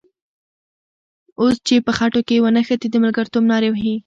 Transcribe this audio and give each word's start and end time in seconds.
اوس 1.39 1.55
چې 1.67 1.75
په 1.85 1.91
خټو 1.97 2.21
کې 2.27 2.35
ونښتې 2.43 2.87
د 2.91 2.95
ملګرتوب 3.03 3.43
نارې 3.51 3.69
وهې. 3.71 3.95